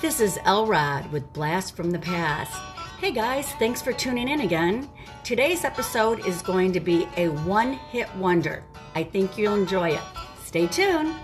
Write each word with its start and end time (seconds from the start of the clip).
This 0.00 0.18
is 0.18 0.38
Elrod 0.46 1.12
with 1.12 1.30
Blast 1.34 1.76
from 1.76 1.90
the 1.90 1.98
Past. 1.98 2.54
Hey 3.00 3.12
guys, 3.12 3.52
thanks 3.58 3.82
for 3.82 3.92
tuning 3.92 4.30
in 4.30 4.40
again. 4.40 4.88
Today's 5.24 5.62
episode 5.62 6.26
is 6.26 6.40
going 6.40 6.72
to 6.72 6.80
be 6.80 7.06
a 7.18 7.28
one 7.28 7.74
hit 7.74 8.08
wonder. 8.16 8.64
I 8.94 9.04
think 9.04 9.36
you'll 9.36 9.56
enjoy 9.56 9.90
it. 9.90 10.00
Stay 10.42 10.68
tuned. 10.68 11.14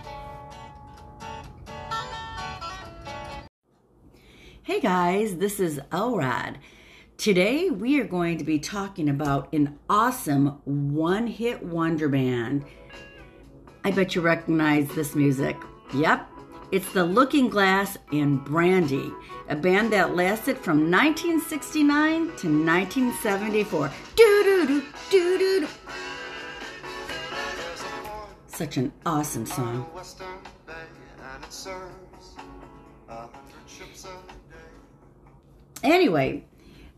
Hey 4.62 4.80
guys, 4.82 5.36
this 5.36 5.58
is 5.58 5.80
Elrod. 5.90 6.58
Today 7.16 7.70
we 7.70 7.98
are 7.98 8.06
going 8.06 8.36
to 8.36 8.44
be 8.44 8.58
talking 8.58 9.08
about 9.08 9.50
an 9.54 9.78
awesome 9.88 10.60
one 10.66 11.26
hit 11.26 11.62
wonder 11.62 12.10
band. 12.10 12.66
I 13.84 13.90
bet 13.90 14.14
you 14.14 14.20
recognize 14.20 14.86
this 14.88 15.14
music. 15.14 15.56
Yep, 15.94 16.28
it's 16.72 16.92
the 16.92 17.04
Looking 17.04 17.48
Glass 17.48 17.96
and 18.12 18.44
Brandy, 18.44 19.12
a 19.48 19.54
band 19.54 19.92
that 19.92 20.16
lasted 20.16 20.58
from 20.58 20.90
1969 20.90 22.26
to 22.38 22.64
1974. 22.64 23.90
Doo 24.16 24.42
doo 24.44 24.66
doo 24.66 24.82
doo 25.10 25.38
doo 25.38 25.60
doo. 25.60 25.68
Such 28.48 28.76
an 28.78 28.92
awesome 29.04 29.46
song. 29.46 29.86
Anyway, 35.82 36.44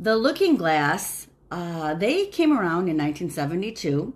the 0.00 0.16
Looking 0.16 0.56
Glass, 0.56 1.26
uh, 1.50 1.94
they 1.94 2.26
came 2.26 2.52
around 2.52 2.88
in 2.88 2.96
1972, 2.96 4.14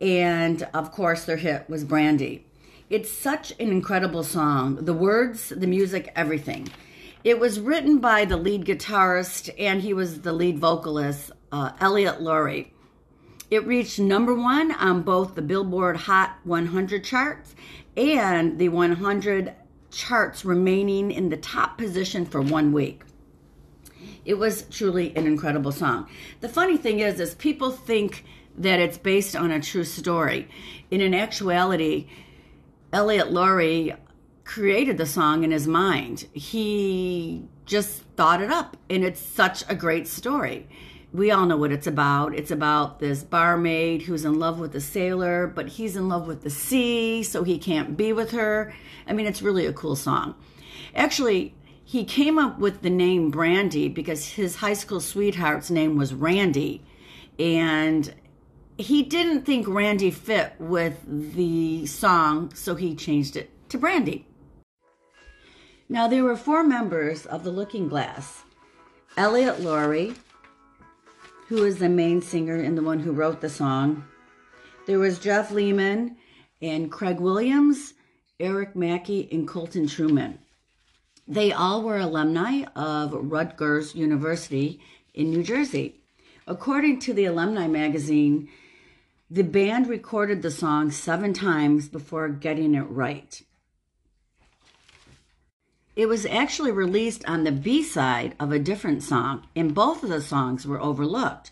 and 0.00 0.66
of 0.74 0.90
course, 0.90 1.24
their 1.24 1.36
hit 1.36 1.68
was 1.68 1.84
Brandy. 1.84 2.46
It's 2.94 3.10
such 3.10 3.50
an 3.58 3.70
incredible 3.70 4.22
song. 4.22 4.76
The 4.76 4.94
words, 4.94 5.48
the 5.48 5.66
music, 5.66 6.12
everything. 6.14 6.68
It 7.24 7.40
was 7.40 7.58
written 7.58 7.98
by 7.98 8.24
the 8.24 8.36
lead 8.36 8.64
guitarist 8.64 9.50
and 9.58 9.82
he 9.82 9.92
was 9.92 10.20
the 10.20 10.32
lead 10.32 10.60
vocalist, 10.60 11.32
uh, 11.50 11.72
Elliot 11.80 12.20
Lurie. 12.20 12.68
It 13.50 13.66
reached 13.66 13.98
number 13.98 14.32
one 14.32 14.70
on 14.70 15.02
both 15.02 15.34
the 15.34 15.42
Billboard 15.42 15.96
Hot 15.96 16.36
100 16.44 17.02
charts 17.02 17.56
and 17.96 18.60
the 18.60 18.68
100 18.68 19.52
charts 19.90 20.44
remaining 20.44 21.10
in 21.10 21.30
the 21.30 21.36
top 21.36 21.76
position 21.76 22.24
for 22.24 22.42
one 22.42 22.70
week. 22.70 23.02
It 24.24 24.34
was 24.34 24.68
truly 24.70 25.12
an 25.16 25.26
incredible 25.26 25.72
song. 25.72 26.08
The 26.42 26.48
funny 26.48 26.76
thing 26.76 27.00
is, 27.00 27.18
is 27.18 27.34
people 27.34 27.72
think 27.72 28.24
that 28.56 28.78
it's 28.78 28.98
based 28.98 29.34
on 29.34 29.50
a 29.50 29.60
true 29.60 29.82
story. 29.82 30.48
In 30.92 31.00
an 31.00 31.12
actuality, 31.12 32.06
Elliot 32.94 33.32
Lurie 33.32 33.96
created 34.44 34.98
the 34.98 35.04
song 35.04 35.42
in 35.42 35.50
his 35.50 35.66
mind. 35.66 36.28
He 36.32 37.42
just 37.66 38.02
thought 38.16 38.40
it 38.40 38.52
up, 38.52 38.76
and 38.88 39.02
it's 39.02 39.18
such 39.18 39.64
a 39.68 39.74
great 39.74 40.06
story. 40.06 40.68
We 41.12 41.32
all 41.32 41.44
know 41.44 41.56
what 41.56 41.72
it's 41.72 41.88
about. 41.88 42.36
It's 42.36 42.52
about 42.52 43.00
this 43.00 43.24
barmaid 43.24 44.02
who's 44.02 44.24
in 44.24 44.38
love 44.38 44.60
with 44.60 44.76
a 44.76 44.80
sailor, 44.80 45.48
but 45.48 45.70
he's 45.70 45.96
in 45.96 46.08
love 46.08 46.28
with 46.28 46.42
the 46.42 46.50
sea, 46.50 47.24
so 47.24 47.42
he 47.42 47.58
can't 47.58 47.96
be 47.96 48.12
with 48.12 48.30
her. 48.30 48.72
I 49.08 49.12
mean, 49.12 49.26
it's 49.26 49.42
really 49.42 49.66
a 49.66 49.72
cool 49.72 49.96
song. 49.96 50.36
Actually, 50.94 51.52
he 51.82 52.04
came 52.04 52.38
up 52.38 52.60
with 52.60 52.82
the 52.82 52.90
name 52.90 53.32
Brandy 53.32 53.88
because 53.88 54.24
his 54.34 54.56
high 54.56 54.74
school 54.74 55.00
sweetheart's 55.00 55.68
name 55.68 55.96
was 55.96 56.14
Randy. 56.14 56.84
And 57.40 58.14
he 58.76 59.02
didn't 59.02 59.44
think 59.44 59.68
Randy 59.68 60.10
fit 60.10 60.54
with 60.58 61.00
the 61.06 61.86
song, 61.86 62.52
so 62.54 62.74
he 62.74 62.94
changed 62.94 63.36
it 63.36 63.50
to 63.68 63.78
Brandy. 63.78 64.26
Now, 65.88 66.08
there 66.08 66.24
were 66.24 66.36
four 66.36 66.64
members 66.64 67.26
of 67.26 67.44
the 67.44 67.50
Looking 67.50 67.88
Glass 67.88 68.42
Elliot 69.16 69.58
Lurie, 69.60 70.16
who 71.48 71.64
is 71.64 71.78
the 71.78 71.88
main 71.88 72.20
singer 72.20 72.56
and 72.56 72.76
the 72.76 72.82
one 72.82 72.98
who 72.98 73.12
wrote 73.12 73.40
the 73.40 73.50
song. 73.50 74.04
There 74.86 74.98
was 74.98 75.18
Jeff 75.18 75.50
Lehman 75.50 76.16
and 76.60 76.90
Craig 76.90 77.20
Williams, 77.20 77.94
Eric 78.40 78.74
Mackey, 78.74 79.28
and 79.30 79.46
Colton 79.46 79.86
Truman. 79.86 80.38
They 81.28 81.52
all 81.52 81.82
were 81.82 81.98
alumni 81.98 82.64
of 82.74 83.12
Rutgers 83.14 83.94
University 83.94 84.80
in 85.14 85.30
New 85.30 85.42
Jersey. 85.42 86.00
According 86.46 86.98
to 87.00 87.14
the 87.14 87.26
alumni 87.26 87.66
magazine, 87.68 88.48
the 89.34 89.42
band 89.42 89.88
recorded 89.88 90.42
the 90.42 90.50
song 90.50 90.92
seven 90.92 91.32
times 91.32 91.88
before 91.88 92.28
getting 92.28 92.72
it 92.72 92.82
right. 92.82 93.42
It 95.96 96.06
was 96.06 96.24
actually 96.24 96.70
released 96.70 97.24
on 97.28 97.42
the 97.42 97.50
B 97.50 97.82
side 97.82 98.36
of 98.38 98.52
a 98.52 98.60
different 98.60 99.02
song, 99.02 99.44
and 99.56 99.74
both 99.74 100.04
of 100.04 100.10
the 100.10 100.20
songs 100.20 100.68
were 100.68 100.80
overlooked 100.80 101.50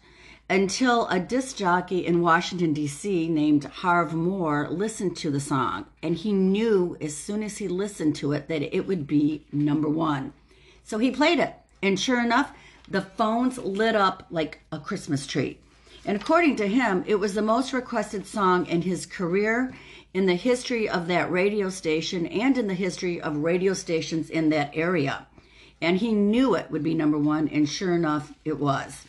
until 0.48 1.08
a 1.08 1.18
disc 1.18 1.56
jockey 1.56 2.06
in 2.06 2.22
Washington, 2.22 2.72
D.C., 2.72 3.28
named 3.28 3.64
Harv 3.64 4.14
Moore 4.14 4.68
listened 4.70 5.16
to 5.16 5.32
the 5.32 5.40
song, 5.40 5.86
and 6.04 6.14
he 6.14 6.32
knew 6.32 6.96
as 7.00 7.16
soon 7.16 7.42
as 7.42 7.58
he 7.58 7.66
listened 7.66 8.14
to 8.14 8.30
it 8.30 8.46
that 8.46 8.62
it 8.62 8.86
would 8.86 9.08
be 9.08 9.44
number 9.50 9.88
one. 9.88 10.32
So 10.84 10.98
he 10.98 11.10
played 11.10 11.40
it, 11.40 11.56
and 11.82 11.98
sure 11.98 12.22
enough, 12.22 12.52
the 12.88 13.02
phones 13.02 13.58
lit 13.58 13.96
up 13.96 14.24
like 14.30 14.60
a 14.70 14.78
Christmas 14.78 15.26
tree. 15.26 15.58
And 16.04 16.20
according 16.20 16.56
to 16.56 16.66
him, 16.66 17.04
it 17.06 17.16
was 17.16 17.34
the 17.34 17.42
most 17.42 17.72
requested 17.72 18.26
song 18.26 18.66
in 18.66 18.82
his 18.82 19.06
career, 19.06 19.72
in 20.12 20.26
the 20.26 20.34
history 20.34 20.88
of 20.88 21.06
that 21.06 21.30
radio 21.30 21.68
station, 21.68 22.26
and 22.26 22.58
in 22.58 22.66
the 22.66 22.74
history 22.74 23.20
of 23.20 23.36
radio 23.36 23.72
stations 23.72 24.28
in 24.28 24.48
that 24.50 24.70
area. 24.74 25.26
And 25.80 25.98
he 25.98 26.12
knew 26.12 26.54
it 26.54 26.70
would 26.70 26.82
be 26.82 26.94
number 26.94 27.18
one, 27.18 27.48
and 27.48 27.68
sure 27.68 27.94
enough, 27.94 28.32
it 28.44 28.58
was. 28.58 29.06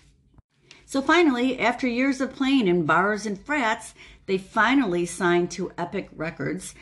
So 0.85 1.01
finally, 1.01 1.59
after 1.59 1.87
years 1.87 2.21
of 2.21 2.35
playing 2.35 2.67
in 2.67 2.85
bars 2.85 3.25
and 3.25 3.39
frats, 3.39 3.95
they 4.27 4.37
finally 4.37 5.05
signed 5.05 5.49
to 5.51 5.71
Epic 5.77 6.09
Records 6.15 6.75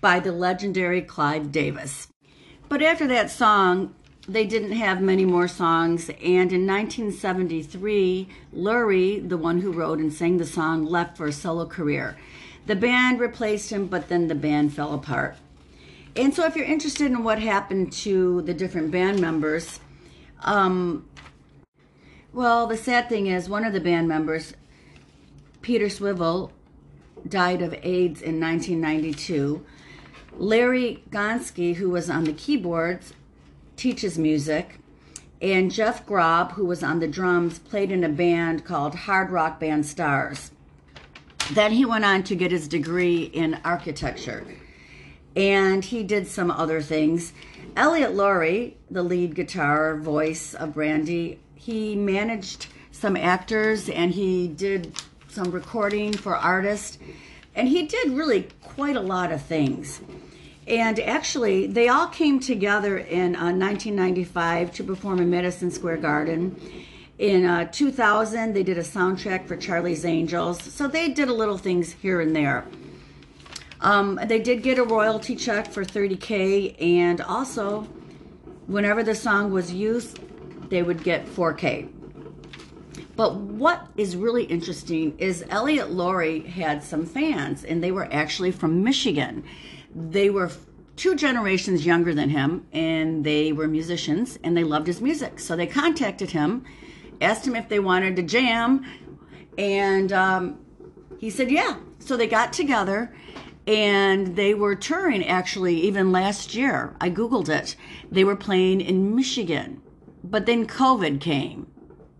by 0.00 0.20
the 0.20 0.32
legendary 0.32 1.00
Clive 1.00 1.50
Davis. 1.50 2.08
But 2.68 2.82
after 2.82 3.06
that 3.06 3.30
song, 3.30 3.94
they 4.26 4.46
didn't 4.46 4.72
have 4.72 5.02
many 5.02 5.24
more 5.24 5.48
songs, 5.48 6.08
and 6.08 6.52
in 6.52 6.66
1973, 6.66 8.28
Lurie, 8.54 9.28
the 9.28 9.36
one 9.36 9.60
who 9.60 9.72
wrote 9.72 9.98
and 9.98 10.12
sang 10.12 10.38
the 10.38 10.46
song, 10.46 10.84
left 10.84 11.16
for 11.16 11.26
a 11.26 11.32
solo 11.32 11.66
career. 11.66 12.16
The 12.66 12.76
band 12.76 13.20
replaced 13.20 13.70
him, 13.70 13.86
but 13.86 14.08
then 14.08 14.28
the 14.28 14.34
band 14.34 14.72
fell 14.72 14.94
apart. 14.94 15.36
And 16.16 16.32
so, 16.32 16.46
if 16.46 16.56
you're 16.56 16.64
interested 16.64 17.10
in 17.10 17.24
what 17.24 17.38
happened 17.38 17.92
to 17.92 18.40
the 18.42 18.54
different 18.54 18.90
band 18.90 19.20
members, 19.20 19.80
um, 20.40 21.06
well, 22.32 22.66
the 22.66 22.76
sad 22.76 23.08
thing 23.08 23.26
is, 23.26 23.48
one 23.48 23.64
of 23.64 23.72
the 23.72 23.80
band 23.80 24.08
members, 24.08 24.54
Pieter 25.60 25.86
Sweval, 25.86 26.50
died 27.28 27.62
of 27.62 27.74
AIDS 27.82 28.22
in 28.22 28.40
1992. 28.40 29.64
Larry 30.36 31.02
Gonsky, 31.10 31.74
who 31.76 31.90
was 31.90 32.08
on 32.08 32.24
the 32.24 32.32
keyboards, 32.32 33.12
teaches 33.76 34.18
music. 34.18 34.78
And 35.42 35.70
Jeff 35.70 36.06
Grob, 36.06 36.52
who 36.52 36.64
was 36.64 36.82
on 36.82 37.00
the 37.00 37.08
drums, 37.08 37.58
played 37.58 37.92
in 37.92 38.04
a 38.04 38.08
band 38.08 38.64
called 38.64 38.94
Hard 38.94 39.30
Rock 39.30 39.60
Band 39.60 39.84
Stars. 39.84 40.52
Then 41.52 41.72
he 41.72 41.84
went 41.84 42.04
on 42.04 42.22
to 42.24 42.34
get 42.34 42.50
his 42.50 42.68
degree 42.68 43.24
in 43.24 43.60
architecture. 43.64 44.46
And 45.36 45.84
he 45.84 46.02
did 46.02 46.26
some 46.26 46.50
other 46.50 46.80
things. 46.80 47.32
Elliot 47.76 48.12
Lurie, 48.12 48.74
the 48.90 49.02
lead 49.02 49.34
guitar 49.34 49.96
voice 49.96 50.54
of 50.54 50.74
Brandy, 50.74 51.40
he 51.54 51.96
managed 51.96 52.68
some 52.92 53.16
actors 53.16 53.88
and 53.88 54.12
he 54.12 54.48
did 54.48 54.96
some 55.28 55.50
recording 55.50 56.12
for 56.12 56.36
artists. 56.36 56.98
And 57.54 57.68
he 57.68 57.86
did 57.86 58.12
really 58.12 58.48
quite 58.62 58.96
a 58.96 59.00
lot 59.00 59.32
of 59.32 59.42
things. 59.42 60.00
And 60.66 60.98
actually, 61.00 61.66
they 61.66 61.88
all 61.88 62.06
came 62.06 62.40
together 62.40 62.98
in 62.98 63.36
uh, 63.36 63.52
1995 63.52 64.72
to 64.72 64.84
perform 64.84 65.20
in 65.20 65.28
Madison 65.28 65.70
Square 65.70 65.98
Garden. 65.98 66.58
In 67.18 67.44
uh, 67.44 67.70
2000, 67.70 68.54
they 68.54 68.62
did 68.62 68.78
a 68.78 68.82
soundtrack 68.82 69.46
for 69.46 69.56
Charlie's 69.56 70.04
Angels. 70.04 70.62
So 70.62 70.88
they 70.88 71.10
did 71.10 71.28
a 71.28 71.34
little 71.34 71.58
things 71.58 71.92
here 71.92 72.20
and 72.20 72.34
there. 72.34 72.64
Um, 73.80 74.18
they 74.26 74.40
did 74.40 74.62
get 74.62 74.78
a 74.78 74.84
royalty 74.84 75.36
check 75.36 75.70
for 75.70 75.84
30K, 75.84 76.82
and 76.82 77.20
also, 77.20 77.82
whenever 78.66 79.02
the 79.02 79.14
song 79.14 79.52
was 79.52 79.72
used, 79.72 80.18
they 80.70 80.82
would 80.82 81.04
get 81.04 81.26
4K. 81.26 81.90
But 83.14 83.36
what 83.36 83.86
is 83.96 84.16
really 84.16 84.44
interesting 84.44 85.16
is 85.18 85.44
Elliot 85.50 85.90
Lurie 85.90 86.46
had 86.46 86.82
some 86.82 87.04
fans, 87.04 87.62
and 87.62 87.84
they 87.84 87.92
were 87.92 88.08
actually 88.10 88.50
from 88.50 88.82
Michigan. 88.82 89.44
They 89.94 90.30
were 90.30 90.50
two 90.96 91.14
generations 91.14 91.86
younger 91.86 92.14
than 92.14 92.30
him, 92.30 92.66
and 92.72 93.24
they 93.24 93.52
were 93.52 93.68
musicians, 93.68 94.38
and 94.42 94.56
they 94.56 94.64
loved 94.64 94.86
his 94.86 95.00
music. 95.00 95.38
So 95.38 95.56
they 95.56 95.66
contacted 95.66 96.30
him, 96.30 96.64
asked 97.20 97.46
him 97.46 97.56
if 97.56 97.68
they 97.68 97.80
wanted 97.80 98.16
to 98.16 98.22
jam, 98.22 98.84
and 99.58 100.12
um, 100.12 100.58
he 101.18 101.30
said, 101.30 101.50
yeah. 101.50 101.76
So 101.98 102.16
they 102.16 102.26
got 102.26 102.52
together, 102.52 103.14
and 103.66 104.36
they 104.36 104.54
were 104.54 104.74
touring 104.74 105.24
actually 105.26 105.80
even 105.82 106.12
last 106.12 106.54
year. 106.54 106.94
I 107.00 107.10
Googled 107.10 107.48
it. 107.48 107.76
They 108.10 108.24
were 108.24 108.36
playing 108.36 108.80
in 108.80 109.14
Michigan, 109.16 109.80
but 110.22 110.46
then 110.46 110.66
COVID 110.66 111.20
came. 111.20 111.66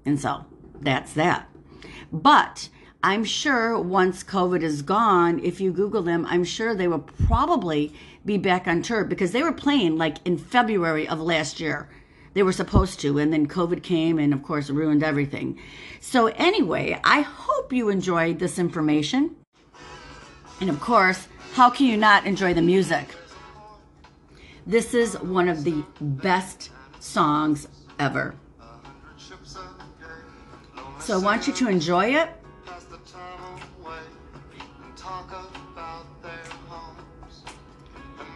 And 0.07 0.21
so 0.21 0.47
that's 0.81 1.13
that. 1.15 1.49
But 2.13 2.69
I'm 3.05 3.23
sure 3.23 3.79
once 3.79 4.25
COVID 4.25 4.63
is 4.63 4.81
gone, 4.81 5.39
if 5.45 5.61
you 5.61 5.75
Google 5.75 6.01
them, 6.01 6.25
I'm 6.27 6.43
sure 6.43 6.75
they 6.75 6.89
will 6.89 7.07
probably 7.27 7.93
be 8.25 8.39
back 8.39 8.67
on 8.67 8.81
tour 8.81 9.05
because 9.05 9.33
they 9.33 9.43
were 9.43 9.53
playing 9.53 9.99
like 9.99 10.17
in 10.25 10.39
February 10.39 11.07
of 11.07 11.21
last 11.21 11.61
year. 11.61 11.91
They 12.33 12.43
were 12.43 12.51
supposed 12.51 13.01
to, 13.01 13.19
and 13.19 13.31
then 13.31 13.47
COVID 13.47 13.83
came 13.83 14.19
and, 14.19 14.33
of 14.33 14.43
course, 14.43 14.71
ruined 14.71 15.03
everything. 15.03 15.61
So, 16.01 16.29
anyway, 16.29 16.99
I 17.05 17.21
hope 17.21 17.75
you 17.75 17.91
enjoyed 17.91 18.39
this 18.39 18.59
information. 18.59 19.37
And, 20.63 20.71
of 20.71 20.81
course, 20.81 21.29
how 21.53 21.69
can 21.69 21.85
you 21.85 21.99
not 21.99 22.25
enjoy 22.25 22.55
the 22.55 22.63
music? 22.63 23.07
This 24.67 24.95
is 24.95 25.21
one 25.21 25.51
of 25.51 25.63
the 25.65 25.85
best 26.01 26.71
songs 27.01 27.69
ever. 27.99 28.35
So 31.01 31.21
I 31.21 31.23
want 31.23 31.47
you 31.47 31.53
to 31.53 31.69
enjoy 31.69 32.15
it. 32.15 32.31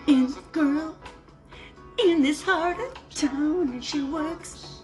In 0.08 0.34
girl 0.52 0.96
in 2.02 2.22
this 2.22 2.40
heart 2.42 2.78
of 2.80 3.14
town, 3.14 3.68
and 3.68 3.84
she 3.84 4.02
works 4.02 4.80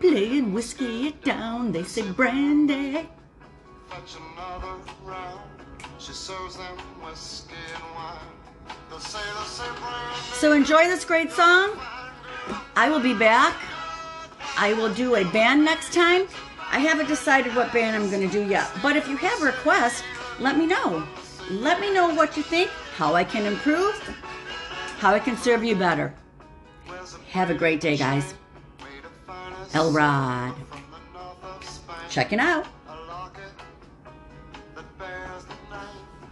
playing 0.00 0.54
whiskey 0.54 1.08
it 1.08 1.22
down. 1.22 1.70
They 1.70 1.82
say 1.82 2.10
brandy. 2.10 3.06
Fetch 3.90 4.16
another 4.16 4.76
round. 5.04 5.42
She 5.98 6.12
serves 6.12 6.56
them 6.56 6.78
whiskey 7.04 7.54
and 7.74 7.84
wine. 7.94 8.76
They'll 8.88 9.00
say, 9.00 9.20
they'll 9.34 9.44
say 9.44 9.68
so 10.32 10.52
enjoy 10.52 10.86
this 10.86 11.04
great 11.04 11.30
song. 11.30 11.78
I 12.74 12.88
will 12.88 13.00
be 13.00 13.14
back. 13.14 13.54
I 14.56 14.72
will 14.72 14.92
do 14.94 15.16
a 15.16 15.24
band 15.30 15.62
next 15.62 15.92
time. 15.92 16.26
I 16.70 16.78
haven't 16.78 17.06
decided 17.06 17.54
what 17.54 17.70
band 17.70 17.94
I'm 17.94 18.10
going 18.10 18.26
to 18.26 18.32
do 18.32 18.48
yet. 18.48 18.70
But 18.82 18.96
if 18.96 19.08
you 19.08 19.16
have 19.18 19.42
a 19.42 19.44
request, 19.44 20.02
let 20.40 20.56
me 20.56 20.66
know. 20.66 21.06
Let 21.50 21.80
me 21.80 21.92
know 21.92 22.14
what 22.14 22.34
you 22.36 22.42
think, 22.42 22.70
how 22.96 23.14
I 23.14 23.24
can 23.24 23.46
improve, 23.46 23.98
how 24.98 25.12
I 25.14 25.18
can 25.18 25.36
serve 25.36 25.64
you 25.64 25.74
better. 25.74 26.14
Have 27.30 27.50
a 27.50 27.54
great 27.54 27.80
day, 27.80 27.96
guys. 27.96 28.34
Elrod. 29.74 30.54
Checking 32.10 32.38
out. 32.38 32.66